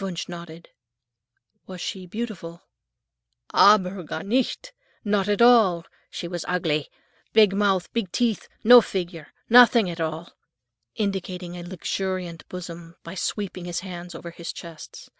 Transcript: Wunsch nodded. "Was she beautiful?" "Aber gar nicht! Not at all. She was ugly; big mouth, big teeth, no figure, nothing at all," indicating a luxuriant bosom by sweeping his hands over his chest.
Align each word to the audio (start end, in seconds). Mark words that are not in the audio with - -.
Wunsch 0.00 0.28
nodded. 0.28 0.70
"Was 1.68 1.80
she 1.80 2.04
beautiful?" 2.04 2.62
"Aber 3.54 4.02
gar 4.02 4.24
nicht! 4.24 4.72
Not 5.04 5.28
at 5.28 5.40
all. 5.40 5.86
She 6.10 6.26
was 6.26 6.44
ugly; 6.48 6.88
big 7.32 7.52
mouth, 7.54 7.88
big 7.92 8.10
teeth, 8.10 8.48
no 8.64 8.80
figure, 8.80 9.28
nothing 9.48 9.88
at 9.88 10.00
all," 10.00 10.32
indicating 10.96 11.56
a 11.56 11.62
luxuriant 11.62 12.42
bosom 12.48 12.96
by 13.04 13.14
sweeping 13.14 13.66
his 13.66 13.78
hands 13.78 14.16
over 14.16 14.32
his 14.32 14.52
chest. 14.52 15.10